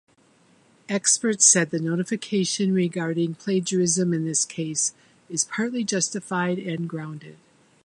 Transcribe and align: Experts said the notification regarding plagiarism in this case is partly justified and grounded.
Experts 0.89 1.45
said 1.45 1.69
the 1.69 1.77
notification 1.77 2.73
regarding 2.73 3.35
plagiarism 3.35 4.13
in 4.15 4.25
this 4.25 4.45
case 4.45 4.95
is 5.29 5.45
partly 5.45 5.83
justified 5.83 6.57
and 6.57 6.89
grounded. 6.89 7.37